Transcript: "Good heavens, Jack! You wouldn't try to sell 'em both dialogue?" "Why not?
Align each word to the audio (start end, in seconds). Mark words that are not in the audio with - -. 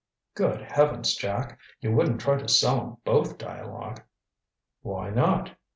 "Good 0.33 0.61
heavens, 0.61 1.13
Jack! 1.15 1.59
You 1.79 1.91
wouldn't 1.91 2.21
try 2.21 2.35
to 2.39 2.47
sell 2.47 2.81
'em 2.81 2.97
both 3.05 3.37
dialogue?" 3.37 4.01
"Why 4.81 5.11
not? 5.11 5.55